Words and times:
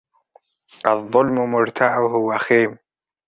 الظلم 0.93 1.45
مرتعه 1.51 2.13
وخيم. 2.15 2.77